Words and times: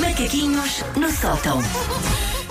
Macaquinhos 0.00 0.84
no 0.96 1.10
sótão. 1.10 1.58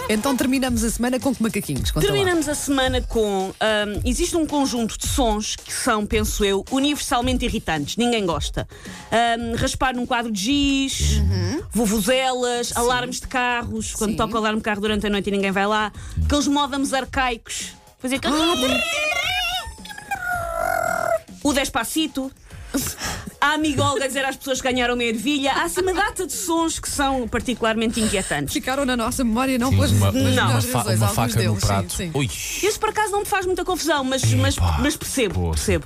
Então 0.10 0.36
terminamos 0.36 0.84
a 0.84 0.90
semana 0.90 1.18
com 1.18 1.34
que 1.34 1.42
macaquinhos? 1.42 1.90
Conta 1.90 2.06
lá. 2.06 2.12
Terminamos 2.12 2.50
a 2.50 2.56
semana 2.56 3.02
com. 3.02 3.54
ahm, 3.62 4.02
existe 4.04 4.36
um 4.36 4.46
conjunto 4.46 4.98
de 4.98 5.08
sons 5.08 5.56
que 5.56 5.72
são, 5.72 6.06
penso 6.06 6.44
eu, 6.44 6.66
universalmente 6.70 7.46
irritantes. 7.46 7.96
Ninguém 7.96 8.26
gosta. 8.26 8.68
Ahm, 9.10 9.56
raspar 9.56 9.96
num 9.96 10.06
quadro 10.06 10.34
de 10.34 10.42
giz, 10.42 11.22
vuvuzelas, 11.72 12.76
alarmes 12.76 13.22
de 13.22 13.28
carros, 13.28 13.94
quando 13.96 14.12
Sim. 14.12 14.18
toca 14.18 14.34
o 14.36 14.38
alarme 14.38 14.58
de 14.58 14.64
carro 14.64 14.82
durante 14.82 15.08
a 15.08 15.10
noite 15.10 15.28
e 15.28 15.32
ninguém 15.32 15.52
vai 15.52 15.66
lá. 15.66 15.94
Aqueles 16.26 16.48
modems 16.48 16.92
arcaicos. 16.92 17.74
Fazer 18.00 18.18
aquele. 18.18 18.36
O 21.42 21.54
Despacito. 21.54 22.30
A 23.42 23.54
amigolga 23.54 24.06
dizer 24.08 24.26
às 24.26 24.36
pessoas 24.36 24.62
que 24.62 24.70
ganharam 24.70 24.96
uma 24.96 25.04
ervilha. 25.04 25.54
Há 25.54 25.64
assim 25.64 25.82
uma 25.82 25.94
data 25.94 26.28
de 26.28 26.34
sons 26.34 26.78
que 26.78 26.90
são 26.90 27.26
particularmente 27.28 28.00
inquietantes. 28.02 28.54
Ficaram 28.54 28.86
na 28.86 28.98
nossa 28.98 29.24
memória, 29.24 29.58
não 29.58 29.70
Sim, 29.70 29.76
pelas 29.76 29.92
uma, 29.92 30.12
Não. 30.12 30.50
uma, 30.52 30.62
fa- 30.62 30.78
razões, 30.80 30.98
uma 31.00 31.08
faca 31.08 31.34
deles, 31.36 31.48
no 31.54 31.56
prato. 31.60 31.94
Sim, 31.94 32.12
por 32.80 32.90
acaso 32.90 33.12
não 33.14 33.20
me 33.20 33.26
faz 33.26 33.46
muita 33.46 33.64
confusão, 33.64 34.04
mas, 34.04 34.24
mas, 34.34 34.58
Epá, 34.58 34.78
mas 34.82 34.98
percebo, 34.98 35.36
poça. 35.36 35.54
percebo. 35.56 35.86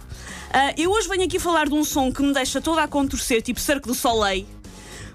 Ah, 0.52 0.74
eu 0.77 0.91
hoje 0.91 1.08
venho 1.08 1.24
aqui 1.24 1.38
falar 1.40 1.68
de 1.68 1.74
um 1.74 1.84
som 1.84 2.12
que 2.12 2.22
me 2.24 2.34
deixa 2.34 2.60
toda 2.62 2.82
a 2.84 2.88
contorcer, 2.88 3.41
tipo 3.41 3.60
Cerco 3.60 3.88
do 3.88 3.94
Soleil. 3.96 4.48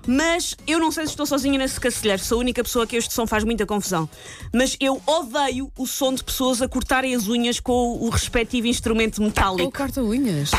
Mas 0.07 0.55
eu 0.67 0.79
não 0.79 0.91
sei 0.91 1.05
se 1.05 1.11
estou 1.13 1.27
sozinha 1.27 1.59
nesse 1.59 1.79
cacilheiro, 1.79 2.23
sou 2.23 2.39
a 2.39 2.41
única 2.41 2.63
pessoa 2.65 2.87
que 2.87 2.97
este 2.97 3.13
som 3.13 3.27
faz 3.27 3.45
muita 3.45 3.67
confusão. 3.67 4.09
Mas 4.55 4.75
eu 4.81 5.03
odeio 5.07 5.71
o 5.77 5.87
som 5.87 6.15
de 6.15 6.25
pessoas 6.25 6.63
a 6.63 6.69
cortarem 6.69 7.15
as 7.15 7.29
unhas 7.29 7.61
com 7.61 7.73
o, 7.73 8.07
o 8.07 8.09
respectivo 8.09 8.67
instrumento 8.67 9.19
Ou 9.21 9.27
metálico. 9.27 9.71
corta 9.77 10.03
unhas. 10.03 10.51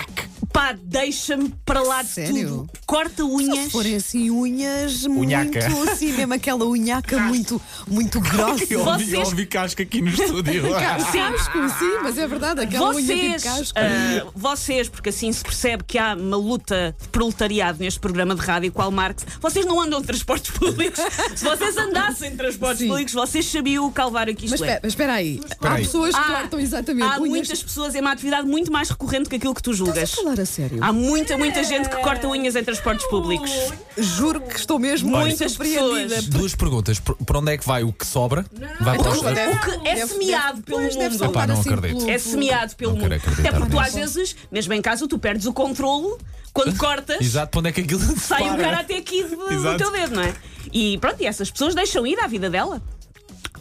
Pá, 0.52 0.76
deixa-me 0.81 1.53
para 1.63 1.81
lá 1.81 2.02
de 2.02 2.09
Sério? 2.09 2.48
tudo. 2.49 2.70
Corta 2.85 3.23
unhas. 3.23 3.66
Se 3.66 3.70
forem 3.70 3.95
assim 3.95 4.30
unhas 4.31 5.05
Unhaca. 5.05 5.69
muito 5.69 5.92
assim, 5.92 6.11
mesmo 6.11 6.33
aquela 6.33 6.66
unhaca 6.66 7.19
muito, 7.19 7.61
muito 7.88 8.19
grossa. 8.19 8.66
Eu 8.70 8.80
ouvi, 8.86 9.03
eu 9.03 9.09
Vocês- 9.20 9.27
ouvi 9.30 9.45
casca 9.45 9.83
aqui 9.83 10.02
no 10.02 10.09
estúdio. 10.09 10.64
Casco, 11.11 11.70
sim, 11.80 12.00
mas 12.02 12.17
é 12.17 12.27
verdade, 12.27 12.61
aquela 12.61 12.89
unha 12.89 13.02
tipo 13.02 13.14
Vocês, 13.39 13.44
casco. 13.44 13.73
ah, 13.77 14.31
vocês, 14.36 14.89
porque 14.89 15.09
assim 15.09 15.31
se 15.31 15.44
percebe 15.44 15.83
que 15.86 15.97
há 15.97 16.16
uma 16.16 16.38
luta 16.38 16.95
de 17.00 17.08
proletariado 17.09 17.80
neste 17.80 18.00
programa 18.00 18.33
de 18.36 18.42
rádio, 18.42 18.72
qual 18.72 18.89
Marx, 18.92 19.25
vocês 19.42 19.66
não 19.66 19.80
andam 19.80 20.02
de 20.02 20.08
transportes 20.08 20.52
públicos. 20.52 21.00
se 21.36 21.44
vocês 21.45 21.77
andassem 21.77 22.31
de 22.31 22.38
transportes 22.38 22.80
Sim. 22.80 22.88
públicos, 22.88 23.14
vocês 23.14 23.45
sabiam 23.45 23.86
o 23.86 23.92
calvário 23.92 24.36
que 24.36 24.45
isto 24.45 24.53
Mas 24.53 24.61
é. 24.61 24.66
espera, 24.66 24.80
mas 24.83 24.92
espera 24.94 25.14
aí, 25.14 25.39
há 25.61 25.73
aí. 25.73 25.83
pessoas 25.83 26.16
que 26.16 26.22
Há- 26.22 26.39
cortam 26.42 26.59
exatamente 26.59 27.03
Há 27.05 27.17
unhas. 27.20 27.30
muitas 27.30 27.64
pessoas, 27.64 27.95
é 27.95 28.02
uma 28.02 28.11
atividade 28.11 28.47
muito 28.47 28.72
mais 28.72 28.89
recorrente 28.89 29.30
que 29.30 29.36
aquilo 29.36 29.53
que 29.53 29.61
tu 29.64 29.73
julgas. 29.73 29.97
Estás 29.97 30.14
a 30.14 30.23
falar 30.23 30.39
a 30.42 30.45
sério? 30.45 30.80
Há 30.84 30.92
muita, 30.94 31.38
muita 31.38 31.64
gente 31.64 31.90
que 31.90 31.95
corta 31.98 32.28
unhas 32.28 32.56
em 32.56 32.64
transportes 32.64 33.06
públicos. 33.08 33.50
Juro 33.98 34.42
que 34.42 34.56
estou 34.58 34.80
mesmo 34.80 35.09
Muitas 35.09 35.52
surpreendida. 35.54 36.16
pessoas. 36.16 36.26
Duas 36.28 36.56
perguntas. 36.56 37.00
Por- 37.00 37.16
Para 37.18 37.40
onde 37.40 37.52
é 37.54 37.58
que 37.58 37.66
vai 37.66 37.84
o 37.84 37.92
que 37.94 38.06
sobra? 38.06 38.45
Vai 38.80 38.98
para 38.98 39.10
os... 39.12 39.17
O 39.20 39.22
que 39.22 39.28
é 39.30 39.95
deve- 39.95 40.08
semeado 40.08 40.62
pelo 40.64 40.80
pois, 40.82 40.95
deve 40.95 41.17
mundo. 41.17 41.26
Epá, 41.26 41.48
não 41.48 41.60
assim 41.60 41.73
acredito. 41.73 41.98
pelo- 42.00 42.10
É 42.12 42.17
semeado 42.17 42.76
pelo 42.76 42.92
Não 42.94 43.00
mundo. 43.02 43.14
acreditar 43.14 43.42
Até 43.50 43.52
porque 43.58 43.70
tu 43.72 43.78
nisso. 43.78 43.88
às 43.88 43.94
vezes, 43.94 44.36
mesmo 44.52 44.73
em 44.73 44.82
casa, 44.82 45.08
tu 45.08 45.20
perdes 45.20 45.45
o 45.45 45.54
controlo 45.54 46.17
quando 46.54 46.76
cortas. 46.80 47.20
Exato, 47.22 47.52
para 47.52 47.60
onde 47.60 47.70
é 47.70 47.72
que 47.72 47.82
aquilo 47.82 48.02
sai 48.20 48.44
o 48.44 48.48
para? 48.54 48.58
cara 48.64 48.80
até 48.80 48.98
aqui 48.98 49.23
do, 49.23 49.36
do 49.36 49.52
Exato. 49.54 49.78
teu 49.78 49.92
dedo, 49.92 50.16
não 50.16 50.23
é? 50.23 50.34
E 50.73 50.98
pronto, 51.00 51.22
e 51.22 51.26
essas 51.26 51.50
pessoas 51.52 51.73
deixam 51.76 52.06
ir 52.08 52.20
à 52.20 52.28
vida 52.28 52.50
dela. 52.50 52.82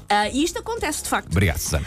Ah, 0.09 0.29
e 0.31 0.43
isto 0.43 0.59
acontece 0.59 1.03
de 1.03 1.09
facto. 1.11 1.31
Obrigado, 1.31 1.59
Susana. 1.59 1.85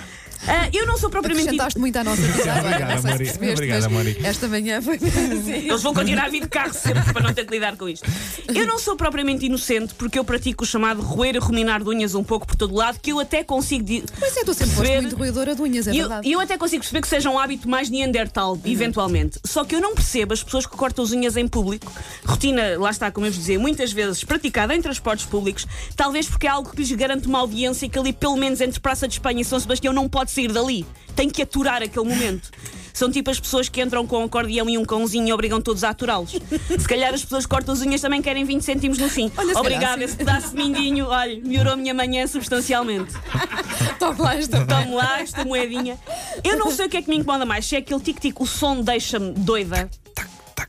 Ah, 0.48 0.70
eu 0.74 0.86
não 0.88 0.98
sou 0.98 1.10
propriamente. 1.10 1.48
Acrescentaste 1.50 1.80
muito 1.80 1.96
à 1.98 2.04
nossa 2.04 2.22
vida. 2.22 2.54
Obrigada, 2.60 3.02
percebeste, 3.02 3.52
Obrigada. 3.54 4.28
Esta 4.28 4.48
manhã 4.48 4.82
foi 4.82 4.96
assim. 5.02 5.52
Eles 5.68 5.82
vão 5.84 5.94
continuar 5.94 6.26
a 6.26 6.30
vir 6.30 6.42
de 6.42 6.48
carro 6.50 6.74
sempre 6.74 7.14
para 7.14 7.22
não 7.24 7.34
ter 7.34 7.46
que 7.46 7.54
lidar 7.54 7.76
com 7.78 7.88
isto. 7.88 8.10
Eu 8.54 8.66
não 8.66 8.80
sou 8.80 8.96
propriamente 8.96 9.46
inocente 9.46 9.94
porque 9.94 10.18
eu 10.18 10.26
pratico 10.26 10.64
o 10.64 10.68
chamado 10.68 11.02
roer 11.02 11.36
e 11.36 11.40
ruminar 11.40 11.84
de 11.84 11.90
unhas 11.90 12.16
um 12.16 12.24
pouco 12.24 12.48
por 12.48 12.56
todo 12.56 12.74
lado, 12.76 13.00
que 13.02 13.12
eu 13.12 13.20
até 13.20 13.44
consigo. 13.44 13.86
Mas 14.20 14.36
é, 14.38 14.44
tu 14.44 14.54
sempre 14.54 14.76
perceber- 14.76 15.02
muito 15.02 15.16
roedora 15.16 15.56
de 15.56 15.62
unhas, 15.62 15.88
é 15.88 15.92
E 15.94 15.98
eu, 16.00 16.08
verdade. 16.08 16.28
e 16.28 16.32
eu 16.32 16.40
até 16.40 16.58
consigo 16.58 16.82
perceber 16.82 17.02
que 17.02 17.08
seja 17.08 17.30
um 17.30 17.38
hábito 17.40 17.70
mais 17.70 17.90
neandertal, 17.90 18.58
eventualmente. 18.66 19.40
Só 19.46 19.64
que 19.64 19.76
eu 19.76 19.82
não 19.82 19.94
percebo 19.96 20.34
as 20.34 20.44
pessoas 20.44 20.66
que 20.66 20.76
cortam 20.76 21.04
as 21.04 21.12
unhas 21.12 21.38
em 21.38 21.48
público. 21.48 21.92
Rotina, 22.26 22.78
lá 22.78 22.90
está, 22.90 23.12
como 23.12 23.26
eu 23.26 23.32
vos 23.32 23.40
dizia, 23.40 23.60
muitas 23.60 23.92
vezes 23.92 24.24
praticada 24.24 24.76
em 24.76 24.82
transportes 24.82 25.26
públicos, 25.26 25.66
talvez 25.96 26.28
porque 26.28 26.48
é 26.48 26.50
algo 26.50 26.70
que 26.72 26.78
lhes 26.78 26.92
garante 26.92 27.28
uma 27.28 27.40
audiência 27.40 27.88
que 27.90 27.98
ali, 27.98 28.12
pelo 28.14 28.36
menos 28.38 28.60
entre 28.62 28.80
Praça 28.80 29.08
de 29.08 29.14
Espanha 29.16 29.42
e 29.42 29.46
São 29.46 29.60
Sebastião, 29.60 29.94
não 29.94 30.08
pode 30.10 30.31
sair 30.32 30.52
dali. 30.52 30.86
Tem 31.16 31.30
que 31.30 31.42
aturar 31.42 31.84
aquele 31.84 32.08
momento. 32.08 32.50
São 32.94 33.10
tipo 33.10 33.32
as 33.32 33.40
pessoas 33.40 33.70
que 33.70 33.82
entram 33.82 34.06
com 34.06 34.20
um 34.20 34.26
acordeão 34.26 34.70
e 34.70 34.78
um 34.78 34.84
cãozinho 34.84 35.28
e 35.30 35.34
obrigam 35.34 35.62
todos 35.62 35.84
a 35.84 35.90
aturá-los. 35.90 36.32
Se 36.32 36.88
calhar 36.88 37.14
as 37.14 37.24
pessoas 37.24 37.46
que 37.46 37.50
cortam 37.50 37.74
as 37.74 37.82
unhas 37.82 38.02
também 38.02 38.22
querem 38.22 38.44
20 38.44 38.62
cêntimos 38.62 38.98
no 38.98 39.10
fim. 39.10 39.32
Olha, 39.38 39.58
Obrigada, 39.58 40.04
esse 40.04 40.16
pedaço 40.16 40.50
de 40.50 40.56
mindinho, 40.58 41.08
olha, 41.08 41.40
melhorou 41.42 41.74
a 41.74 41.76
minha 41.78 41.94
manhã 41.94 42.28
substancialmente. 42.28 43.14
Toma 43.98 44.24
lá 44.24 44.36
esta 44.36 44.66
Tome 44.66 44.94
lá 44.94 45.22
esta 45.22 45.46
moedinha. 45.46 45.98
Eu 46.44 46.58
não 46.58 46.70
sei 46.72 46.86
o 46.88 46.90
que 46.90 46.98
é 46.98 47.02
que 47.02 47.10
me 47.10 47.18
incomoda 47.18 47.46
mais. 47.46 47.66
Se 47.66 47.76
é 47.76 47.80
aquele 47.80 48.02
tic-tic, 48.02 48.40
o 48.42 48.46
som 48.46 48.82
deixa-me 48.82 49.32
doida. 49.34 49.90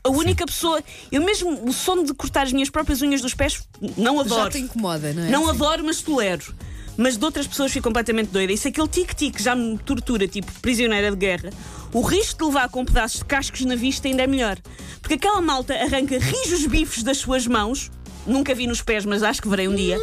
A 0.03 0.09
única 0.09 0.45
pessoa. 0.45 0.81
Eu 1.11 1.21
mesmo, 1.23 1.67
o 1.67 1.73
som 1.73 2.03
de 2.03 2.13
cortar 2.13 2.43
as 2.43 2.53
minhas 2.53 2.69
próprias 2.69 3.01
unhas 3.01 3.21
dos 3.21 3.33
pés, 3.33 3.61
não 3.97 4.15
Já 4.17 4.21
adoro. 4.21 4.49
te 4.51 4.59
incomoda, 4.59 5.13
não 5.13 5.23
é? 5.23 5.29
Não 5.29 5.43
Assim. 5.49 5.55
adoro, 5.57 5.83
mas 5.85 6.01
tolero. 6.01 6.53
Mas 6.97 7.17
de 7.17 7.25
outras 7.25 7.47
pessoas 7.47 7.71
fico 7.71 7.87
completamente 7.87 8.29
doida. 8.29 8.53
E 8.53 8.57
se 8.57 8.67
aquele 8.67 8.87
tic-tic 8.87 9.41
já 9.41 9.55
me 9.55 9.77
tortura, 9.79 10.27
tipo 10.27 10.51
prisioneira 10.61 11.09
de 11.09 11.17
guerra, 11.17 11.49
o 11.91 12.01
risco 12.01 12.39
de 12.39 12.45
levar 12.45 12.69
com 12.69 12.85
pedaços 12.85 13.19
de 13.19 13.25
cascos 13.25 13.61
na 13.61 13.75
vista 13.75 14.07
ainda 14.07 14.23
é 14.23 14.27
melhor. 14.27 14.57
Porque 15.01 15.15
aquela 15.15 15.41
malta 15.41 15.73
arranca 15.73 16.17
rijos 16.17 16.65
bifes 16.65 17.03
das 17.03 17.17
suas 17.17 17.47
mãos. 17.47 17.91
Nunca 18.25 18.55
vi 18.55 18.67
nos 18.67 18.81
pés, 18.81 19.05
mas 19.05 19.23
acho 19.23 19.41
que 19.41 19.49
verei 19.49 19.67
um 19.67 19.75
dia. 19.75 19.97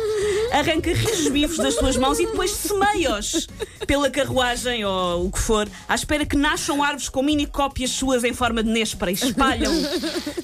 Arranca 0.52 0.92
rijos 0.92 1.28
bifes 1.28 1.56
das 1.58 1.74
suas 1.74 1.96
mãos 1.96 2.18
e 2.18 2.26
depois 2.26 2.50
semeia-os 2.50 3.46
pela 3.86 4.10
carruagem 4.10 4.84
ou 4.84 5.26
o 5.26 5.30
que 5.32 5.38
for, 5.38 5.68
à 5.88 5.94
espera 5.94 6.24
que 6.26 6.36
nasçam 6.36 6.82
árvores 6.82 7.08
com 7.08 7.22
mini 7.22 7.46
cópias 7.46 7.90
suas 7.90 8.24
em 8.24 8.32
forma 8.32 8.62
de 8.62 8.70
néspera 8.70 9.10
e 9.10 9.14
espalham 9.14 9.72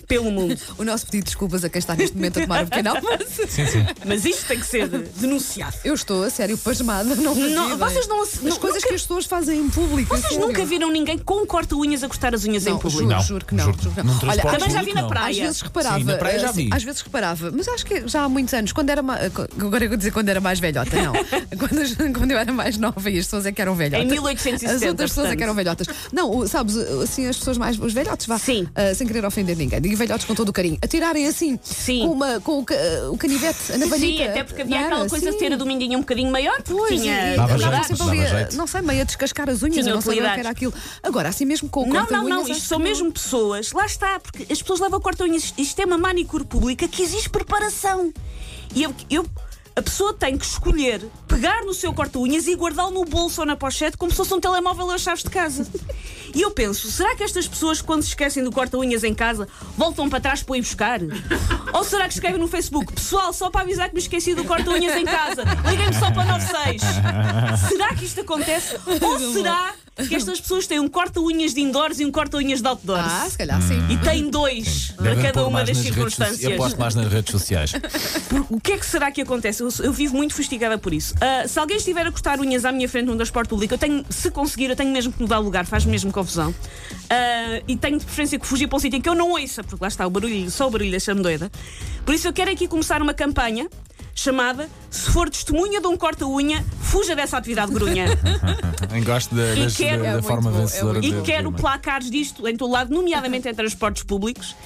pelo 0.06 0.30
mundo. 0.30 0.56
O 0.78 0.84
nosso 0.84 1.04
pedido 1.06 1.24
de 1.24 1.30
desculpas 1.30 1.64
a 1.64 1.68
quem 1.68 1.78
está 1.78 1.94
neste 1.94 2.16
momento 2.16 2.38
a 2.38 2.42
tomar 2.42 2.62
um 2.64 2.66
pequeno 2.66 2.90
almoço. 2.90 3.16
Sim, 3.48 3.66
sim. 3.66 3.86
Mas 4.04 4.24
isto 4.24 4.46
tem 4.46 4.58
que 4.58 4.66
ser 4.66 4.88
denunciado. 4.88 5.76
Eu 5.84 5.94
estou, 5.94 6.22
a 6.24 6.30
sério, 6.30 6.56
pasmada. 6.58 7.14
Não, 7.14 7.34
Não, 7.34 7.76
vocês 7.78 8.06
não- 8.08 8.22
As 8.22 8.34
não- 8.40 8.56
coisas 8.56 8.76
nunca- 8.82 8.88
que 8.88 8.94
as 8.94 9.02
pessoas 9.02 9.26
fazem 9.26 9.58
em 9.60 9.68
público. 9.68 10.08
Vocês 10.16 10.32
sério. 10.32 10.46
nunca 10.46 10.64
viram 10.64 10.90
ninguém 10.90 11.18
com 11.18 11.42
um 11.42 11.46
corta-unhas 11.46 12.02
a 12.02 12.08
cortar 12.08 12.34
as 12.34 12.44
unhas 12.44 12.66
em 12.66 12.70
Não, 12.70 12.78
público? 12.78 13.02
juro, 13.02 13.14
Não, 13.14 13.22
juro 13.22 13.44
que 13.46 13.54
não. 13.54 13.64
juro. 13.64 13.78
juro 13.82 14.04
não. 14.04 14.18
Olha, 14.30 14.42
Também 14.42 14.70
já 14.70 14.82
vi 14.82 14.92
na 14.94 15.06
praia. 15.06 15.30
Às 15.30 15.38
vezes 15.38 15.60
reparava. 15.60 15.98
Sim, 15.98 16.04
na 16.04 16.16
praia 16.16 16.38
já 16.38 16.52
vi. 16.52 16.68
Às 16.72 16.82
vezes 16.82 17.00
reparava, 17.00 17.50
mas 17.54 17.68
acho 17.68 17.84
que 17.84 18.06
já 18.08 18.22
há 18.22 18.28
muitos 18.28 18.54
anos, 18.54 18.72
quando 18.72 18.90
era 18.90 19.02
mais. 19.02 19.26
Agora 19.58 19.84
vou 19.96 19.98
dizer 19.98 20.12
quando 20.12 20.28
era 20.28 20.40
mais 20.40 20.60
velhota, 20.60 20.96
não. 21.02 21.12
quando, 21.58 22.12
quando 22.12 22.30
eu 22.30 22.38
era 22.38 22.52
mais 22.52 22.76
nova 22.76 23.10
e 23.10 23.18
as 23.18 23.24
pessoas 23.24 23.46
é 23.46 23.52
que 23.52 23.60
eram 23.60 23.74
velhotas. 23.74 24.06
Em 24.06 24.10
1870, 24.10 24.74
As 24.74 24.82
outras 24.82 25.10
pessoas 25.10 25.30
é 25.30 25.36
que 25.36 25.42
eram 25.42 25.54
velhotas. 25.54 25.86
Não, 26.12 26.46
sabes, 26.46 26.76
assim, 26.76 27.26
as 27.26 27.36
pessoas 27.36 27.58
mais. 27.58 27.78
Os 27.78 27.92
velhotes, 27.92 28.26
vá. 28.26 28.38
Sim. 28.38 28.68
ah, 28.74 28.94
sem 28.94 29.06
querer 29.06 29.24
ofender 29.24 29.56
ninguém. 29.56 29.80
Digo 29.80 29.96
velhotes 29.96 30.26
com 30.26 30.34
todo 30.34 30.50
o 30.50 30.52
carinho. 30.52 30.78
A 30.82 30.86
tirarem 30.86 31.26
assim. 31.26 31.58
Sim. 31.62 32.06
Com, 32.06 32.12
uma, 32.12 32.40
com 32.40 32.58
o, 32.58 33.12
o 33.12 33.18
canivete, 33.18 33.72
a 33.72 33.78
navalhita. 33.78 34.22
Sim, 34.24 34.28
até 34.28 34.44
porque 34.44 34.62
havia 34.62 34.76
era? 34.76 34.86
aquela 34.86 35.08
coisa 35.08 35.26
de 35.26 35.32
Sim. 35.32 35.38
ter 35.38 35.52
a 35.52 35.56
um 35.96 36.00
bocadinho 36.00 36.30
maior, 36.30 36.62
Pois, 36.62 37.00
tinha 37.00 37.32
e, 37.32 37.36
Dava 37.36 37.58
jeito, 37.58 37.86
sempre 37.86 38.18
dava 38.18 38.56
não 38.56 38.66
sei, 38.66 38.82
meio 38.82 39.00
a 39.02 39.04
descascar 39.04 39.48
as 39.48 39.62
unhas, 39.62 39.86
não 39.86 40.00
sei 40.00 40.20
o 40.20 40.22
que 40.22 40.40
era 40.40 40.50
aquilo. 40.50 40.74
Agora, 41.02 41.28
assim 41.28 41.44
mesmo 41.44 41.68
com 41.68 41.84
o 41.84 41.88
Não, 41.88 42.06
não, 42.06 42.28
não, 42.28 42.48
isto 42.48 42.64
são 42.64 42.78
mesmo 42.78 43.10
pessoas, 43.12 43.72
lá 43.72 43.86
está, 43.86 44.20
porque 44.20 44.46
as 44.50 44.60
pessoas 44.60 44.80
levam 44.80 45.00
corta-unhas, 45.00 45.54
isto 45.56 45.80
é 45.80 45.84
uma 45.84 45.98
manicure 45.98 46.44
pública 46.44 46.86
que 46.86 47.02
exige 47.02 47.28
preparação. 47.28 48.12
E 48.74 48.82
eu, 48.82 48.94
eu- 49.08 49.26
a 49.76 49.82
pessoa 49.82 50.14
tem 50.14 50.38
que 50.38 50.44
escolher 50.46 51.06
pegar 51.28 51.62
no 51.62 51.74
seu 51.74 51.92
corta-unhas 51.92 52.46
e 52.46 52.54
guardá-lo 52.54 52.92
no 52.92 53.04
bolso 53.04 53.42
ou 53.42 53.46
na 53.46 53.54
pochete 53.54 53.98
como 53.98 54.10
se 54.10 54.16
fosse 54.16 54.32
um 54.32 54.40
telemóvel 54.40 54.86
ou 54.86 54.92
as 54.92 55.02
chaves 55.02 55.22
de 55.22 55.28
casa. 55.28 55.66
E 56.36 56.42
eu 56.42 56.50
penso, 56.50 56.90
será 56.90 57.16
que 57.16 57.22
estas 57.22 57.48
pessoas, 57.48 57.80
quando 57.80 58.02
se 58.02 58.08
esquecem 58.10 58.44
do 58.44 58.52
corta-unhas 58.52 59.02
em 59.02 59.14
casa, 59.14 59.48
voltam 59.74 60.06
para 60.06 60.20
trás 60.20 60.42
para 60.42 60.58
ir 60.58 60.60
buscar? 60.60 61.00
Ou 61.72 61.82
será 61.82 62.06
que 62.06 62.12
escrevem 62.12 62.38
no 62.38 62.46
Facebook, 62.46 62.92
pessoal, 62.92 63.32
só 63.32 63.48
para 63.48 63.62
avisar 63.62 63.88
que 63.88 63.94
me 63.94 64.00
esqueci 64.02 64.34
do 64.34 64.44
corta-unhas 64.44 64.94
em 64.96 65.04
casa, 65.06 65.44
liguem-me 65.68 65.94
só 65.94 66.10
para 66.10 66.22
o 66.24 66.26
96? 66.26 66.82
Será 67.68 67.94
que 67.94 68.04
isto 68.04 68.20
acontece? 68.20 68.76
Ou 69.00 69.32
será 69.32 69.72
que 70.08 70.14
estas 70.14 70.38
pessoas 70.38 70.66
têm 70.66 70.78
um 70.78 70.88
corta-unhas 70.88 71.54
de 71.54 71.60
indoors 71.62 71.98
e 72.00 72.04
um 72.04 72.12
corta-unhas 72.12 72.60
de 72.60 72.68
outdoors? 72.68 73.06
Ah, 73.10 73.26
se 73.30 73.38
calhar 73.38 73.62
sim. 73.62 73.78
E 73.88 73.96
têm 73.96 74.28
dois 74.28 74.92
para 74.94 75.06
Devem 75.14 75.24
cada 75.24 75.46
uma 75.46 75.64
das 75.64 75.78
circunstâncias. 75.78 76.42
Eu 76.42 76.56
posto 76.58 76.78
mais 76.78 76.94
nas 76.94 77.10
redes 77.10 77.32
sociais. 77.32 77.72
Por- 78.28 78.46
O 78.50 78.60
que 78.60 78.72
é 78.72 78.76
que 78.78 78.84
será 78.84 79.10
que 79.10 79.22
acontece? 79.22 79.62
Eu, 79.62 79.70
eu 79.82 79.92
vivo 79.94 80.14
muito 80.14 80.34
fustigada 80.34 80.76
por 80.76 80.92
isso. 80.92 81.14
Ah, 81.18 81.48
se 81.48 81.58
alguém 81.58 81.78
estiver 81.78 82.06
a 82.06 82.12
cortar 82.12 82.38
unhas 82.40 82.66
à 82.66 82.72
minha 82.72 82.86
frente 82.86 83.06
num 83.06 83.16
transporte 83.16 83.48
público, 83.48 83.72
eu 83.72 83.78
tenho, 83.78 84.04
se 84.10 84.30
conseguir, 84.30 84.68
eu 84.68 84.76
tenho 84.76 84.92
mesmo 84.92 85.12
que 85.14 85.22
mudar 85.22 85.40
o 85.40 85.42
lugar, 85.42 85.64
faz 85.64 85.86
mesmo 85.86 86.12
confusão. 86.12 86.25
Ah, 87.10 87.60
e 87.68 87.76
tenho 87.76 87.98
de 87.98 88.04
preferência 88.04 88.38
que 88.38 88.46
fugir 88.46 88.66
para 88.66 88.76
um 88.76 88.80
sítio 88.80 88.96
em 88.96 89.00
que 89.00 89.08
eu 89.08 89.14
não 89.14 89.30
ouça, 89.30 89.62
porque 89.62 89.82
lá 89.82 89.88
está 89.88 90.06
o 90.06 90.10
barulho, 90.10 90.50
só 90.50 90.66
o 90.66 90.70
barulho 90.70 90.90
deixa-me 90.90 91.22
doida. 91.22 91.50
Por 92.04 92.14
isso 92.14 92.26
eu 92.28 92.32
quero 92.32 92.50
aqui 92.50 92.66
começar 92.68 93.00
uma 93.02 93.14
campanha 93.14 93.68
chamada 94.18 94.66
Se 94.90 95.10
for 95.10 95.28
testemunha 95.28 95.78
de 95.80 95.86
um 95.86 95.96
corta-unha, 95.96 96.64
fuja 96.80 97.14
dessa 97.14 97.36
atividade 97.36 97.70
grunha. 97.72 98.06
Gosto 99.04 99.34
da, 99.34 99.54
E 99.54 99.70
quero- 99.70 100.02
da- 100.02 100.08
É 100.08 100.12
da 100.12 100.12
muito 100.14 100.26
forma 100.26 100.50
bom, 100.50 100.56
é 100.56 100.60
vencedora 100.62 100.98
E 101.04 101.20
quero 101.22 101.52
placares 101.52 102.10
disto 102.10 102.48
em 102.48 102.56
todo 102.56 102.70
lado, 102.72 102.94
nomeadamente 102.94 103.46
em 103.48 103.54
transportes 103.54 104.02
públicos. 104.04 104.56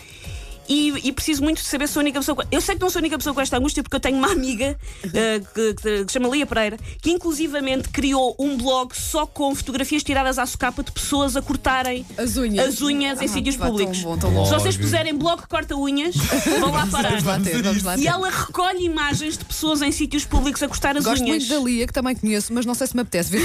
E, 0.70 1.08
e 1.08 1.12
preciso 1.12 1.43
muito 1.43 1.58
de 1.58 1.64
saber 1.69 1.87
se 1.88 1.94
sou 1.94 2.00
a 2.00 2.05
única 2.05 2.20
pessoa. 2.20 2.46
Eu 2.50 2.61
sei 2.61 2.76
que 2.76 2.81
não 2.81 2.88
sou 2.88 3.00
a 3.00 3.02
única 3.02 3.19
pessoa 3.19 3.34
com 3.34 3.40
esta 3.40 3.58
angústia 3.58 3.82
porque 3.82 3.96
eu 3.96 4.00
tenho 4.00 4.17
uma 4.17 4.31
amiga 4.31 4.78
eh, 5.12 5.40
que, 5.55 5.75
que- 5.75 6.05
que 6.05 6.12
se 6.12 6.12
chama 6.19 6.28
Lia 6.28 6.46
Pereira, 6.46 6.78
que 7.02 7.11
inclusivamente 7.11 7.88
criou 7.88 8.37
um 8.38 8.56
blog 8.56 8.94
só 8.96 9.26
com 9.26 9.55
fotografias 9.55 10.02
tiradas 10.05 10.38
à 10.38 10.46
socapa 10.46 10.82
de 10.84 10.93
pessoas 10.93 11.37
a 11.37 11.43
cortarem 11.43 12.06
As 12.17 12.37
unhas. 12.37 12.69
as 12.69 12.81
unhas 12.81 13.20
em 13.20 13.25
Ah, 13.25 13.28
sítios 13.28 13.56
pá, 13.56 13.64
tão 13.64 13.72
públicos. 13.72 14.00
bom, 14.02 14.17
tão 14.17 14.31
bom. 14.32 14.44
Se 14.46 14.52
vocês 14.55 14.76
Blog. 14.76 14.88
puserem 14.90 15.14
blog 15.17 15.43
corta 15.49 15.75
unhas, 15.76 16.14
vão 16.61 16.70
lá 16.70 16.87
parar. 16.87 17.11
Vamos 17.11 17.25
lá 17.25 17.40
ter, 17.40 17.62
vamos 17.62 17.82
lá 17.82 17.96
ter. 17.96 18.02
E 18.02 18.06
ela 18.06 18.31
recolhe 18.31 18.84
imagens 18.84 19.37
de 19.37 19.44
pessoas 19.44 19.82
em 19.82 19.90
sítios 19.90 20.25
públicos 20.25 20.62
a 20.62 20.69
cortar 20.69 20.96
as 20.96 21.05
Gosto 21.05 21.22
unhas. 21.25 21.49
muito 21.49 21.49
da 21.49 21.58
Lia, 21.69 21.87
que 21.87 21.93
também 21.93 22.14
conheço, 22.14 22.52
mas 22.55 22.64
não 22.64 22.75
sei 22.75 22.87
se 22.87 22.94
me 22.94 23.02
apetece 23.02 23.31
ver 23.31 23.40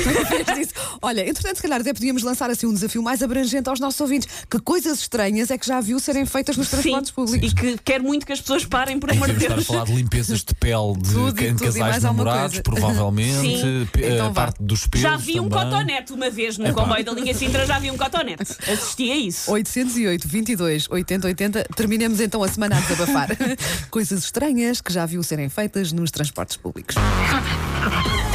disso. 0.56 0.74
Olha, 1.02 1.28
entretanto, 1.28 1.56
se 1.58 1.62
calhar 1.64 1.82
até 1.82 1.94
podíamos 1.94 2.22
lançar 2.24 2.50
assim 2.52 2.68
um 2.68 2.74
desafio 2.74 3.02
mais 3.02 3.24
abrangente 3.24 3.68
aos 3.70 3.80
nossos 3.80 4.00
ouvintes. 4.00 4.28
Que 4.50 4.60
coisas 4.60 5.00
estranhas 5.00 5.50
é 5.50 5.58
que 5.58 5.66
já 5.66 5.82
viu 5.82 6.00
serem 6.00 6.26
feitas 6.26 6.56
nos 6.58 6.68
Sim, 6.68 6.74
transportes 6.82 7.12
públicos? 7.16 7.52
e 7.52 7.56
que 7.56 7.78
quero 7.84 8.04
muito 8.04 8.26
que 8.26 8.34
as 8.34 8.42
pessoas 8.42 8.66
parem, 8.66 9.00
por 9.00 9.10
amor 9.12 9.28
de 9.30 9.36
estar 9.38 9.54
a 9.54 9.56
Deus. 9.56 9.68
falar 9.68 9.86
de 9.86 9.94
limpezas 9.94 10.44
de 10.44 10.54
pele 10.56 10.94
de 10.98 11.14
Tudo 11.14 11.34
tudo 11.34 11.64
casais 11.64 12.04
namorados, 12.04 12.60
provavelmente. 12.60 13.62
Sim. 13.62 13.88
P- 13.92 14.06
Então 14.14 14.34
parte 14.34 14.62
dos 14.62 14.86
pelos 14.88 15.02
Já 15.02 15.16
vi 15.18 15.40
um 15.40 15.50
também. 15.50 15.66
cotonete 15.72 16.14
uma 16.14 16.30
vez 16.30 16.58
no 16.58 16.68
Epá. 16.68 16.82
comboio 16.84 17.04
da 17.06 17.12
linha 17.14 17.34
Sintra, 17.34 17.66
já 17.66 17.80
vi 17.80 17.90
um 17.92 17.98
cotonete. 17.98 18.44
Assisti 18.72 19.12
a 19.12 19.16
isso. 19.16 19.52
808 19.52 20.28
22 20.28 20.90
80 20.90 21.28
80. 21.28 21.64
Terminemos 21.76 22.20
então 22.20 22.44
a 22.44 22.48
semana 22.48 22.78
a 22.78 22.80
desabafar. 22.82 23.30
Coisas 23.90 24.24
estranhas 24.26 24.82
que 24.82 24.92
já 24.92 25.06
viu 25.06 25.24
serem 25.24 25.48
feitas 25.50 25.92
nos 25.94 26.12
transportes 26.12 26.58
públicos. 26.58 26.96